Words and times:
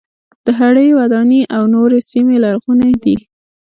د 0.45 0.47
هډې 0.59 0.87
وداني 0.99 1.41
او 1.55 1.63
نورې 1.75 1.99
سیمې 2.11 2.37
لرغونې 2.43 2.91
دي. 3.03 3.17